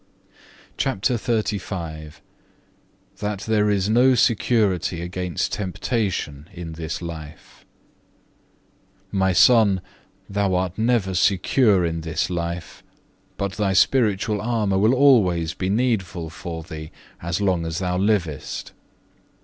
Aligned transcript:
(1) 0.83 0.95
1 0.95 1.01
John 1.01 1.01
ii. 1.11 1.17
15. 1.17 1.43
(2) 1.59 1.59
Psalm 1.59 1.79
lxviii. 1.91 1.95
30. 2.09 2.09
CHAPTER 2.09 2.17
XXXV 2.17 2.21
That 3.19 3.39
there 3.41 3.69
is 3.69 3.87
no 3.87 4.15
security 4.15 4.99
against 5.03 5.53
temptation 5.53 6.49
in 6.51 6.73
this 6.73 7.01
life 7.03 7.65
"My 9.11 9.31
Son, 9.31 9.79
thou 10.27 10.55
art 10.55 10.79
never 10.79 11.13
secure 11.13 11.85
in 11.85 12.01
this 12.01 12.31
life, 12.31 12.81
but 13.37 13.51
thy 13.51 13.73
spiritual 13.73 14.41
armour 14.41 14.79
will 14.79 14.95
always 14.95 15.53
be 15.53 15.69
needful 15.69 16.31
for 16.31 16.63
thee 16.63 16.89
as 17.21 17.39
long 17.39 17.63
as 17.67 17.77
thou 17.77 17.95
livest. 17.95 18.71